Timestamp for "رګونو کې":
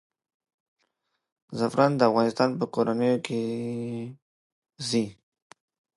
2.87-3.41